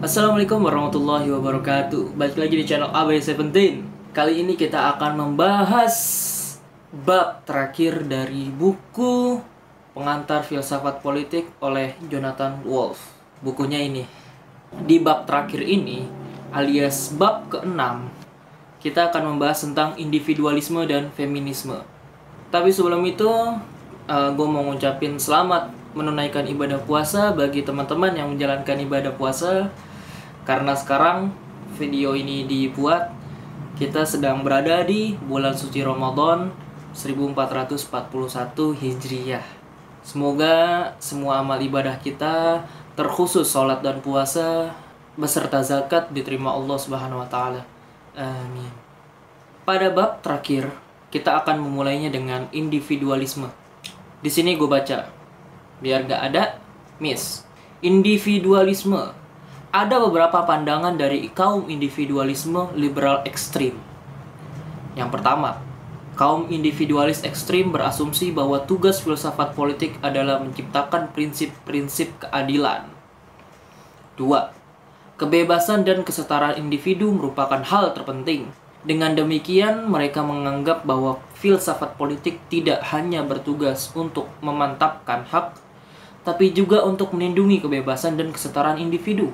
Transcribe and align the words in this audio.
Assalamualaikum 0.00 0.64
warahmatullahi 0.64 1.28
wabarakatuh. 1.28 2.16
Balik 2.16 2.40
lagi 2.40 2.56
di 2.56 2.64
channel 2.64 2.88
AB17 2.88 3.84
Kali 4.16 4.40
ini 4.40 4.56
kita 4.56 4.96
akan 4.96 5.12
membahas 5.12 5.92
Bab 6.88 7.44
terakhir 7.44 8.08
dari 8.08 8.48
buku 8.48 9.44
Pengantar 9.92 10.40
Filsafat 10.40 11.04
Politik 11.04 11.52
oleh 11.60 12.00
Jonathan 12.08 12.64
Wolff. 12.64 13.12
Bukunya 13.44 13.84
ini. 13.84 14.08
Di 14.72 14.96
bab 15.04 15.28
terakhir 15.28 15.68
ini 15.68 16.08
Alias 16.48 17.12
bab 17.12 17.52
ke-6 17.52 17.84
Kita 18.80 19.12
akan 19.12 19.36
membahas 19.36 19.68
tentang 19.68 20.00
individualisme 20.00 20.80
dan 20.88 21.12
feminisme. 21.12 21.76
Tapi 22.48 22.72
sebelum 22.72 23.04
itu 23.04 23.28
uh, 24.08 24.30
Gue 24.32 24.48
mau 24.48 24.64
ngucapin 24.64 25.20
selamat 25.20 25.76
menunaikan 25.92 26.48
ibadah 26.48 26.80
puasa 26.88 27.36
bagi 27.36 27.60
teman-teman 27.60 28.16
yang 28.16 28.32
menjalankan 28.32 28.80
ibadah 28.80 29.12
puasa 29.12 29.68
karena 30.44 30.72
sekarang 30.76 31.34
video 31.76 32.16
ini 32.16 32.44
dibuat 32.48 33.12
kita 33.80 34.04
sedang 34.04 34.44
berada 34.44 34.84
di 34.84 35.16
bulan 35.16 35.56
suci 35.56 35.80
Ramadan 35.80 36.52
1441 36.92 38.76
Hijriyah. 38.76 39.46
Semoga 40.00 40.54
semua 41.00 41.40
amal 41.40 41.60
ibadah 41.60 41.96
kita 42.00 42.64
terkhusus 42.96 43.48
sholat 43.48 43.80
dan 43.80 44.00
puasa 44.04 44.72
beserta 45.16 45.60
zakat 45.60 46.08
diterima 46.12 46.52
Allah 46.52 46.78
Subhanahu 46.80 47.20
wa 47.20 47.28
taala. 47.28 47.62
Amin. 48.16 48.72
Pada 49.64 49.92
bab 49.92 50.24
terakhir, 50.24 50.72
kita 51.12 51.40
akan 51.44 51.62
memulainya 51.62 52.10
dengan 52.10 52.48
individualisme. 52.50 53.48
Di 54.20 54.30
sini 54.32 54.56
gue 54.56 54.66
baca 54.66 55.08
biar 55.80 56.04
gak 56.04 56.22
ada 56.32 56.58
miss. 57.00 57.44
Individualisme. 57.80 59.19
Ada 59.70 60.02
beberapa 60.02 60.42
pandangan 60.42 60.98
dari 60.98 61.30
kaum 61.30 61.70
individualisme 61.70 62.74
liberal 62.74 63.22
ekstrim. 63.22 63.78
Yang 64.98 65.14
pertama, 65.14 65.62
kaum 66.18 66.50
individualis 66.50 67.22
ekstrim 67.22 67.70
berasumsi 67.70 68.34
bahwa 68.34 68.66
tugas 68.66 68.98
filsafat 68.98 69.54
politik 69.54 69.94
adalah 70.02 70.42
menciptakan 70.42 71.14
prinsip-prinsip 71.14 72.18
keadilan. 72.18 72.90
Dua, 74.18 74.50
kebebasan 75.22 75.86
dan 75.86 76.02
kesetaraan 76.02 76.58
individu 76.58 77.14
merupakan 77.14 77.62
hal 77.62 77.94
terpenting. 77.94 78.50
Dengan 78.82 79.14
demikian, 79.14 79.86
mereka 79.86 80.26
menganggap 80.26 80.82
bahwa 80.82 81.22
filsafat 81.38 81.94
politik 81.94 82.42
tidak 82.50 82.82
hanya 82.90 83.22
bertugas 83.22 83.94
untuk 83.94 84.26
memantapkan 84.42 85.30
hak 85.30 85.70
tapi 86.20 86.52
juga 86.52 86.84
untuk 86.84 87.16
melindungi 87.16 87.64
kebebasan 87.64 88.20
dan 88.20 88.28
kesetaraan 88.28 88.76
individu. 88.76 89.32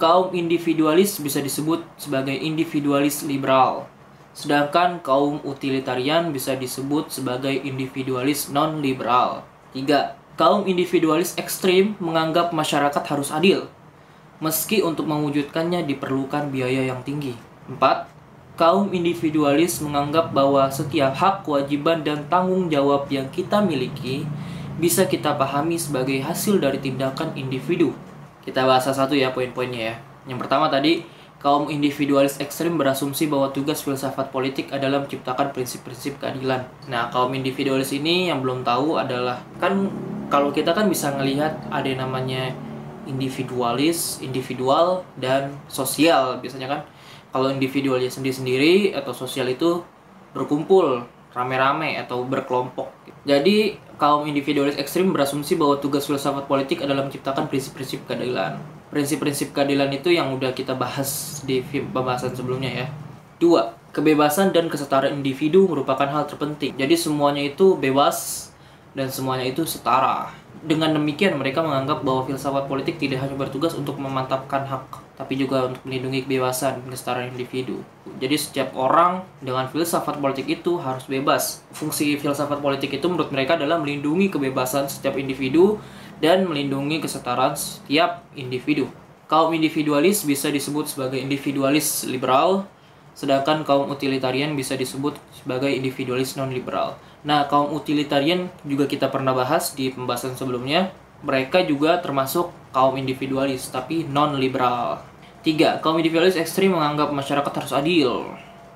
Kaum 0.00 0.32
individualis 0.32 1.20
bisa 1.20 1.44
disebut 1.44 1.84
sebagai 2.00 2.32
individualis 2.32 3.20
liberal, 3.20 3.84
sedangkan 4.32 4.96
kaum 5.04 5.44
utilitarian 5.44 6.32
bisa 6.32 6.56
disebut 6.56 7.12
sebagai 7.12 7.52
individualis 7.52 8.48
non-liberal. 8.48 9.44
3. 9.76 10.16
Kaum 10.40 10.64
individualis 10.64 11.36
ekstrim 11.36 12.00
menganggap 12.00 12.48
masyarakat 12.56 13.04
harus 13.12 13.28
adil, 13.28 13.68
meski 14.40 14.80
untuk 14.80 15.04
mewujudkannya 15.04 15.84
diperlukan 15.84 16.48
biaya 16.48 16.88
yang 16.88 17.04
tinggi. 17.04 17.36
4. 17.68 18.56
Kaum 18.56 18.96
individualis 18.96 19.84
menganggap 19.84 20.32
bahwa 20.32 20.64
setiap 20.72 21.12
hak, 21.12 21.44
kewajiban, 21.44 22.00
dan 22.00 22.24
tanggung 22.32 22.72
jawab 22.72 23.04
yang 23.12 23.28
kita 23.28 23.60
miliki 23.60 24.24
bisa 24.80 25.04
kita 25.04 25.36
pahami 25.36 25.76
sebagai 25.76 26.24
hasil 26.24 26.56
dari 26.56 26.80
tindakan 26.80 27.36
individu. 27.36 27.92
Kita 28.40 28.64
bahas 28.64 28.88
satu 28.88 29.12
ya 29.12 29.30
poin-poinnya 29.30 29.80
ya. 29.92 29.96
Yang 30.28 30.46
pertama 30.46 30.72
tadi, 30.72 31.04
kaum 31.40 31.72
individualis 31.72 32.36
ekstrim 32.36 32.76
berasumsi 32.76 33.24
bahwa 33.26 33.48
tugas 33.52 33.80
filsafat 33.80 34.28
politik 34.28 34.68
adalah 34.72 35.00
menciptakan 35.00 35.52
prinsip-prinsip 35.56 36.20
keadilan. 36.20 36.68
Nah, 36.92 37.08
kaum 37.08 37.32
individualis 37.32 37.96
ini 37.96 38.28
yang 38.28 38.44
belum 38.44 38.60
tahu 38.60 39.00
adalah 39.00 39.40
kan 39.56 39.88
kalau 40.28 40.52
kita 40.52 40.76
kan 40.76 40.86
bisa 40.86 41.10
ngelihat 41.16 41.72
ada 41.72 41.88
yang 41.88 42.04
namanya 42.04 42.52
individualis, 43.08 44.20
individual 44.20 45.02
dan 45.16 45.56
sosial 45.66 46.38
biasanya 46.44 46.68
kan. 46.68 46.80
Kalau 47.30 47.48
individualnya 47.48 48.12
sendiri-sendiri 48.12 48.92
atau 48.92 49.16
sosial 49.16 49.48
itu 49.48 49.80
berkumpul 50.36 51.02
rame-rame 51.32 51.98
atau 51.98 52.26
berkelompok. 52.26 52.90
Jadi 53.24 53.76
kaum 54.00 54.24
individualis 54.24 54.80
ekstrim 54.80 55.12
berasumsi 55.12 55.60
bahwa 55.60 55.76
tugas 55.76 56.08
filsafat 56.08 56.48
politik 56.48 56.80
adalah 56.80 57.04
menciptakan 57.04 57.52
prinsip-prinsip 57.52 58.08
keadilan. 58.08 58.56
Prinsip-prinsip 58.88 59.52
keadilan 59.52 59.92
itu 59.92 60.08
yang 60.08 60.32
udah 60.32 60.56
kita 60.56 60.72
bahas 60.72 61.40
di 61.44 61.60
pembahasan 61.62 62.32
sebelumnya 62.32 62.84
ya. 62.84 62.86
Dua, 63.36 63.76
kebebasan 63.92 64.56
dan 64.56 64.72
kesetaraan 64.72 65.20
individu 65.20 65.68
merupakan 65.68 66.08
hal 66.08 66.24
terpenting. 66.24 66.76
Jadi 66.80 66.94
semuanya 66.96 67.44
itu 67.44 67.76
bebas 67.76 68.48
dan 68.96 69.12
semuanya 69.12 69.46
itu 69.46 69.68
setara. 69.68 70.32
Dengan 70.60 70.92
demikian 70.92 71.40
mereka 71.40 71.64
menganggap 71.64 72.04
bahwa 72.04 72.28
filsafat 72.28 72.68
politik 72.68 73.00
tidak 73.00 73.24
hanya 73.24 73.32
bertugas 73.32 73.72
untuk 73.72 73.96
memantapkan 73.96 74.68
hak, 74.68 75.16
tapi 75.16 75.40
juga 75.40 75.72
untuk 75.72 75.80
melindungi 75.88 76.28
kebebasan 76.28 76.84
dan 76.84 76.88
kesetaraan 76.92 77.32
individu. 77.32 77.80
Jadi 78.20 78.36
setiap 78.36 78.76
orang 78.76 79.24
dengan 79.40 79.72
filsafat 79.72 80.20
politik 80.20 80.52
itu 80.52 80.76
harus 80.76 81.08
bebas. 81.08 81.64
Fungsi 81.72 82.12
filsafat 82.20 82.60
politik 82.60 82.92
itu 82.92 83.06
menurut 83.08 83.32
mereka 83.32 83.56
adalah 83.56 83.80
melindungi 83.80 84.28
kebebasan 84.28 84.92
setiap 84.92 85.16
individu 85.16 85.80
dan 86.20 86.44
melindungi 86.44 87.00
kesetaraan 87.00 87.56
setiap 87.56 88.28
individu. 88.36 88.84
Kaum 89.32 89.56
individualis 89.56 90.28
bisa 90.28 90.52
disebut 90.52 90.92
sebagai 90.92 91.16
individualis 91.16 92.04
liberal, 92.04 92.68
sedangkan 93.14 93.66
kaum 93.66 93.90
utilitarian 93.90 94.54
bisa 94.54 94.78
disebut 94.78 95.18
sebagai 95.34 95.68
individualis 95.68 96.36
non-liberal. 96.38 96.96
Nah, 97.26 97.44
kaum 97.50 97.74
utilitarian 97.76 98.48
juga 98.64 98.88
kita 98.88 99.12
pernah 99.12 99.36
bahas 99.36 99.76
di 99.76 99.92
pembahasan 99.92 100.36
sebelumnya. 100.36 100.94
Mereka 101.20 101.68
juga 101.68 102.00
termasuk 102.00 102.48
kaum 102.72 102.96
individualis, 102.96 103.68
tapi 103.68 104.08
non-liberal. 104.08 105.04
Tiga, 105.44 105.80
kaum 105.84 106.00
individualis 106.00 106.36
ekstrim 106.36 106.72
menganggap 106.72 107.12
masyarakat 107.12 107.52
harus 107.52 107.72
adil, 107.76 108.28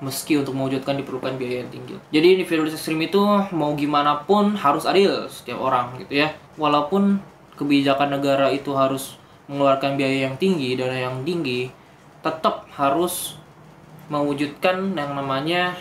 meski 0.04 0.36
untuk 0.36 0.52
mewujudkan 0.52 0.96
diperlukan 1.00 1.40
biaya 1.40 1.64
yang 1.64 1.72
tinggi. 1.72 1.96
Jadi 2.12 2.26
individualis 2.40 2.76
ekstrim 2.76 3.00
itu 3.00 3.20
mau 3.56 3.72
gimana 3.72 4.20
pun 4.28 4.52
harus 4.60 4.84
adil 4.84 5.28
setiap 5.32 5.60
orang 5.60 5.96
gitu 6.04 6.20
ya. 6.20 6.36
Walaupun 6.60 7.20
kebijakan 7.56 8.20
negara 8.20 8.52
itu 8.52 8.76
harus 8.76 9.16
mengeluarkan 9.48 9.96
biaya 9.96 10.28
yang 10.28 10.36
tinggi, 10.36 10.76
dana 10.76 10.96
yang 10.96 11.24
tinggi, 11.24 11.68
tetap 12.24 12.64
harus 12.76 13.36
mewujudkan 14.08 14.92
yang 14.92 15.16
namanya 15.16 15.72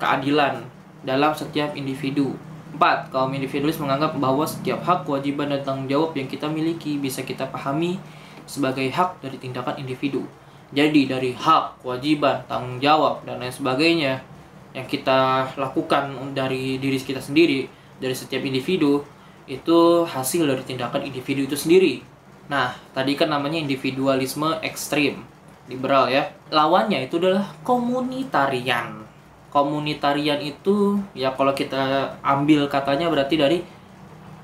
keadilan 0.00 0.64
dalam 1.04 1.32
setiap 1.32 1.76
individu. 1.76 2.36
Empat, 2.70 3.12
kaum 3.12 3.34
individualis 3.34 3.82
menganggap 3.82 4.16
bahwa 4.16 4.46
setiap 4.46 4.80
hak, 4.86 5.04
kewajiban, 5.04 5.50
dan 5.52 5.60
tanggung 5.60 5.90
jawab 5.90 6.16
yang 6.16 6.30
kita 6.30 6.46
miliki 6.48 6.96
bisa 6.96 7.20
kita 7.26 7.44
pahami 7.50 8.00
sebagai 8.48 8.88
hak 8.88 9.20
dari 9.20 9.36
tindakan 9.36 9.76
individu. 9.76 10.24
Jadi 10.70 11.10
dari 11.10 11.34
hak, 11.34 11.82
kewajiban, 11.82 12.46
tanggung 12.46 12.78
jawab 12.78 13.26
dan 13.26 13.42
lain 13.42 13.50
sebagainya 13.50 14.22
yang 14.70 14.86
kita 14.86 15.50
lakukan 15.58 16.14
dari 16.30 16.78
diri 16.78 16.94
kita 16.96 17.18
sendiri, 17.18 17.66
dari 17.98 18.14
setiap 18.14 18.40
individu 18.46 19.02
itu 19.50 20.06
hasil 20.06 20.46
dari 20.46 20.62
tindakan 20.62 21.02
individu 21.02 21.50
itu 21.50 21.58
sendiri. 21.58 22.06
Nah, 22.46 22.70
tadi 22.94 23.18
kan 23.18 23.34
namanya 23.34 23.58
individualisme 23.58 24.62
ekstrim, 24.62 25.26
liberal 25.66 26.08
ya. 26.08 26.30
Lawannya 26.48 27.04
itu 27.04 27.20
adalah 27.20 27.50
komunitarian. 27.66 29.04
Komunitarian 29.50 30.38
itu 30.40 31.02
ya 31.12 31.34
kalau 31.34 31.52
kita 31.52 32.14
ambil 32.22 32.70
katanya 32.70 33.10
berarti 33.10 33.34
dari 33.34 33.58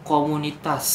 komunitas 0.02 0.86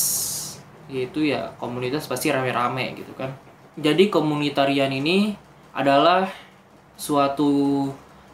yaitu 0.91 1.31
ya 1.31 1.55
komunitas 1.55 2.03
pasti 2.03 2.27
rame-rame 2.27 2.99
gitu 2.99 3.15
kan 3.15 3.31
jadi 3.79 4.11
komunitarian 4.11 4.91
ini 4.91 5.39
adalah 5.71 6.27
suatu 6.99 7.87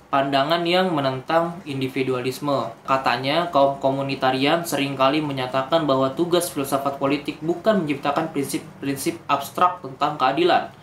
pandangan 0.10 0.66
yang 0.66 0.90
menentang 0.96 1.62
individualisme. 1.68 2.74
Katanya, 2.88 3.52
kaum 3.54 3.78
komunitarian 3.78 4.66
sering 4.66 4.98
kali 4.98 5.22
menyatakan 5.22 5.86
bahwa 5.86 6.10
tugas 6.18 6.50
filsafat 6.50 6.98
politik 6.98 7.38
bukan 7.44 7.86
menciptakan 7.86 8.34
prinsip-prinsip 8.34 9.22
abstrak 9.30 9.84
tentang 9.86 10.18
keadilan, 10.18 10.74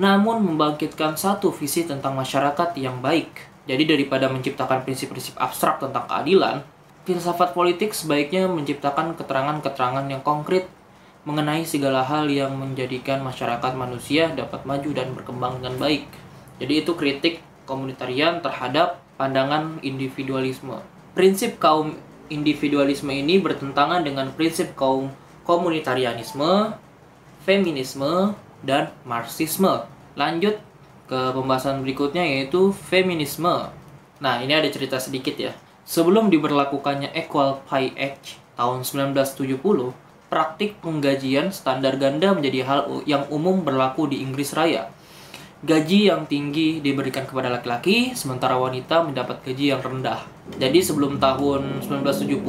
namun 0.00 0.40
membangkitkan 0.40 1.18
satu 1.18 1.52
visi 1.52 1.84
tentang 1.84 2.16
masyarakat 2.16 2.72
yang 2.80 3.04
baik. 3.04 3.28
Jadi 3.68 3.84
daripada 3.86 4.26
menciptakan 4.26 4.82
prinsip-prinsip 4.82 5.38
abstrak 5.38 5.78
tentang 5.78 6.08
keadilan, 6.10 6.66
filsafat 7.06 7.54
politik 7.54 7.94
sebaiknya 7.94 8.50
menciptakan 8.50 9.14
keterangan-keterangan 9.14 10.06
yang 10.10 10.22
konkret 10.24 10.66
mengenai 11.22 11.62
segala 11.62 12.02
hal 12.02 12.26
yang 12.26 12.58
menjadikan 12.58 13.22
masyarakat 13.22 13.78
manusia 13.78 14.34
dapat 14.34 14.66
maju 14.66 14.90
dan 14.90 15.14
berkembang 15.14 15.62
dengan 15.62 15.78
baik. 15.78 16.10
Jadi 16.58 16.82
itu 16.82 16.92
kritik 16.98 17.38
komunitarian 17.62 18.42
terhadap 18.42 18.98
pandangan 19.14 19.78
individualisme. 19.86 20.82
Prinsip 21.14 21.62
kaum 21.62 21.94
individualisme 22.26 23.12
ini 23.14 23.38
bertentangan 23.38 24.02
dengan 24.02 24.34
prinsip 24.34 24.74
kaum 24.74 25.14
komunitarianisme, 25.46 26.74
feminisme, 27.46 28.34
dan 28.62 28.94
Marxisme. 29.06 29.84
Lanjut 30.14 30.58
ke 31.10 31.20
pembahasan 31.36 31.84
berikutnya 31.84 32.24
yaitu 32.24 32.72
feminisme. 32.72 33.68
Nah, 34.22 34.34
ini 34.40 34.54
ada 34.54 34.70
cerita 34.70 34.96
sedikit 34.96 35.34
ya. 35.34 35.52
Sebelum 35.82 36.30
diberlakukannya 36.30 37.10
Equal 37.12 37.58
Pay 37.66 37.92
Act 37.98 38.38
tahun 38.54 38.86
1970, 38.86 39.92
praktik 40.32 40.80
penggajian 40.80 41.52
standar 41.52 42.00
ganda 42.00 42.32
menjadi 42.32 42.64
hal 42.64 42.80
yang 43.04 43.28
umum 43.28 43.60
berlaku 43.66 44.08
di 44.08 44.24
Inggris 44.24 44.56
Raya. 44.56 44.88
Gaji 45.62 46.10
yang 46.10 46.26
tinggi 46.26 46.80
diberikan 46.80 47.22
kepada 47.28 47.52
laki-laki, 47.52 48.16
sementara 48.16 48.56
wanita 48.56 49.04
mendapat 49.04 49.44
gaji 49.44 49.76
yang 49.76 49.82
rendah. 49.84 50.24
Jadi 50.56 50.80
sebelum 50.82 51.20
tahun 51.20 51.84
1970 51.86 52.42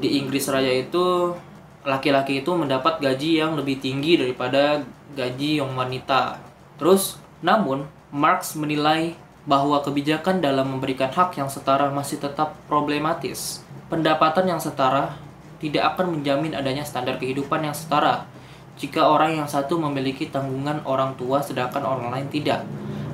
di 0.00 0.08
Inggris 0.18 0.48
Raya 0.50 0.72
itu 0.80 1.36
laki-laki 1.84 2.44
itu 2.44 2.52
mendapat 2.52 3.00
gaji 3.00 3.40
yang 3.40 3.56
lebih 3.56 3.80
tinggi 3.80 4.20
daripada 4.20 4.84
gaji 5.16 5.60
yang 5.62 5.72
wanita. 5.74 6.40
Terus 6.76 7.16
namun, 7.40 7.88
Marx 8.12 8.56
menilai 8.58 9.16
bahwa 9.48 9.80
kebijakan 9.80 10.44
dalam 10.44 10.76
memberikan 10.76 11.08
hak 11.08 11.40
yang 11.40 11.48
setara 11.48 11.88
masih 11.88 12.20
tetap 12.20 12.52
problematis. 12.68 13.64
Pendapatan 13.88 14.46
yang 14.46 14.60
setara 14.60 15.16
tidak 15.60 15.96
akan 15.96 16.20
menjamin 16.20 16.56
adanya 16.56 16.84
standar 16.84 17.16
kehidupan 17.20 17.64
yang 17.64 17.76
setara 17.76 18.28
jika 18.80 19.04
orang 19.04 19.36
yang 19.36 19.44
satu 19.44 19.76
memiliki 19.76 20.32
tanggungan 20.32 20.80
orang 20.88 21.12
tua 21.20 21.44
sedangkan 21.44 21.84
orang 21.84 22.08
lain 22.08 22.28
tidak 22.32 22.64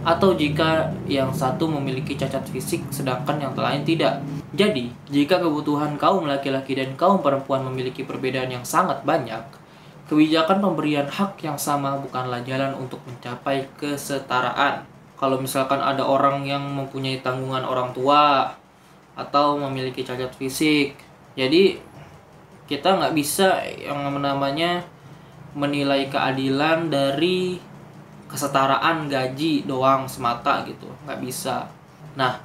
atau 0.07 0.39
jika 0.39 0.95
yang 1.11 1.35
satu 1.35 1.67
memiliki 1.67 2.15
cacat 2.15 2.47
fisik 2.47 2.87
sedangkan 2.95 3.43
yang 3.43 3.53
lain 3.59 3.83
tidak. 3.83 4.23
Jadi, 4.55 4.95
jika 5.11 5.43
kebutuhan 5.43 5.99
kaum 5.99 6.31
laki-laki 6.31 6.79
dan 6.79 6.95
kaum 6.95 7.19
perempuan 7.19 7.67
memiliki 7.67 8.07
perbedaan 8.07 8.55
yang 8.55 8.63
sangat 8.63 9.03
banyak, 9.03 9.43
Kebijakan 10.07 10.63
pemberian 10.63 11.11
hak 11.11 11.43
yang 11.43 11.59
sama 11.59 11.99
bukanlah 11.99 12.39
jalan 12.47 12.79
untuk 12.79 13.03
mencapai 13.11 13.67
kesetaraan. 13.75 14.87
Kalau 15.19 15.43
misalkan 15.43 15.83
ada 15.83 16.07
orang 16.07 16.47
yang 16.47 16.63
mempunyai 16.63 17.19
tanggungan 17.27 17.67
orang 17.67 17.91
tua 17.91 18.55
atau 19.19 19.59
memiliki 19.59 20.07
cacat 20.07 20.31
fisik, 20.39 20.95
jadi 21.35 21.83
kita 22.71 23.03
nggak 23.03 23.19
bisa 23.19 23.59
yang 23.67 24.07
namanya 24.15 24.87
menilai 25.59 26.07
keadilan 26.07 26.87
dari 26.87 27.59
kesetaraan 28.27 29.07
gaji 29.07 29.65
doang 29.67 30.11
semata 30.11 30.67
gitu, 30.67 30.91
nggak 31.07 31.21
bisa. 31.23 31.71
Nah, 32.19 32.43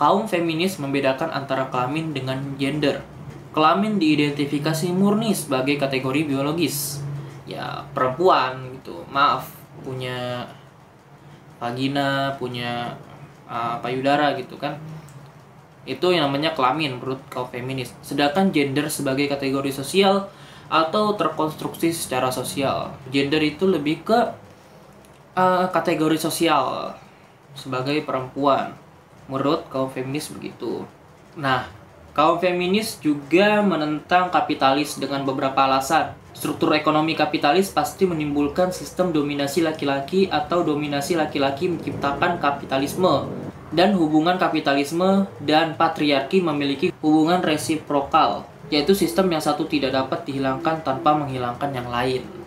kaum 0.00 0.24
feminis 0.24 0.80
membedakan 0.80 1.28
antara 1.28 1.68
kelamin 1.68 2.16
dengan 2.16 2.40
gender. 2.56 3.04
Kelamin 3.50 3.98
diidentifikasi 3.98 4.88
murni 4.94 5.36
sebagai 5.36 5.76
kategori 5.76 6.24
biologis. 6.24 7.04
Ya 7.44 7.82
perempuan 7.92 8.78
gitu 8.78 9.02
maaf 9.10 9.50
punya 9.82 10.46
vagina 11.58 12.38
punya 12.38 12.94
uh, 13.50 13.76
payudara 13.82 14.38
gitu 14.38 14.54
kan. 14.56 14.78
Itu 15.84 16.14
yang 16.14 16.30
namanya 16.30 16.54
kelamin 16.54 16.96
menurut 16.96 17.20
kaum 17.26 17.50
feminis. 17.50 17.90
Sedangkan 18.06 18.54
gender 18.54 18.86
sebagai 18.86 19.26
kategori 19.26 19.74
sosial 19.74 20.30
atau 20.70 21.18
terkonstruksi 21.18 21.90
secara 21.90 22.30
sosial. 22.30 22.94
Gender 23.10 23.42
itu 23.42 23.66
lebih 23.66 24.06
ke 24.06 24.18
uh, 25.40 25.64
kategori 25.72 26.20
sosial 26.20 26.92
sebagai 27.56 28.04
perempuan 28.04 28.76
menurut 29.24 29.64
kaum 29.72 29.88
feminis 29.88 30.28
begitu 30.28 30.84
nah 31.32 31.80
Kaum 32.10 32.42
feminis 32.42 32.98
juga 32.98 33.62
menentang 33.62 34.34
kapitalis 34.34 34.98
dengan 34.98 35.22
beberapa 35.22 35.62
alasan. 35.62 36.10
Struktur 36.34 36.74
ekonomi 36.74 37.14
kapitalis 37.14 37.70
pasti 37.70 38.02
menimbulkan 38.02 38.74
sistem 38.74 39.14
dominasi 39.14 39.62
laki-laki 39.62 40.26
atau 40.26 40.66
dominasi 40.66 41.14
laki-laki 41.14 41.70
menciptakan 41.70 42.42
kapitalisme. 42.42 43.30
Dan 43.70 43.94
hubungan 43.94 44.42
kapitalisme 44.42 45.30
dan 45.38 45.78
patriarki 45.78 46.42
memiliki 46.42 46.90
hubungan 46.98 47.38
resiprokal, 47.46 48.42
yaitu 48.74 48.98
sistem 48.98 49.30
yang 49.30 49.42
satu 49.42 49.70
tidak 49.70 49.94
dapat 49.94 50.26
dihilangkan 50.26 50.82
tanpa 50.82 51.14
menghilangkan 51.14 51.70
yang 51.70 51.86
lain. 51.86 52.39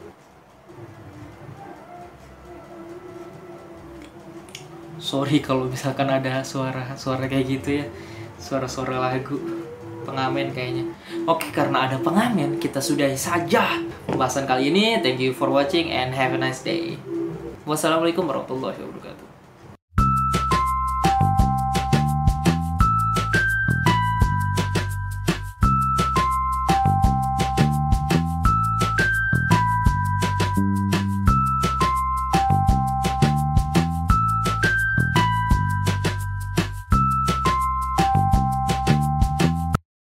Sorry 5.14 5.46
kalau 5.46 5.70
misalkan 5.70 6.10
ada 6.10 6.42
suara-suara 6.42 7.30
kayak 7.30 7.46
gitu 7.46 7.70
ya 7.78 7.86
suara-suara 8.42 8.98
lagu 8.98 9.38
pengamen 10.10 10.50
kayaknya. 10.50 10.90
Oke, 11.30 11.54
karena 11.54 11.86
ada 11.86 12.02
pengamen, 12.02 12.58
kita 12.58 12.82
sudahi 12.82 13.14
saja 13.14 13.78
pembahasan 14.10 14.50
kali 14.50 14.74
ini. 14.74 14.98
Thank 15.06 15.22
you 15.22 15.30
for 15.38 15.54
watching 15.54 15.94
and 15.94 16.18
have 16.18 16.34
a 16.34 16.40
nice 16.42 16.66
day. 16.66 16.98
Wassalamualaikum 17.70 18.26
warahmatullahi 18.26 18.82
wabarakatuh. 18.82 19.33